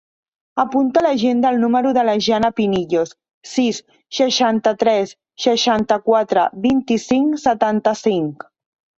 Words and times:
Apunta 0.61 0.99
a 0.99 1.03
l'agenda 1.05 1.49
el 1.55 1.59
número 1.63 1.89
de 1.97 2.05
la 2.05 2.13
Jana 2.27 2.47
Pinillos: 2.59 3.11
sis, 3.49 3.81
seixanta-tres, 4.19 5.13
seixanta-quatre, 5.43 6.47
vint-i-cinc, 6.65 7.37
setanta-cinc. 7.43 8.47